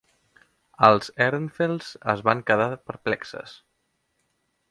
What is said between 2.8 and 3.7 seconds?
perplexes.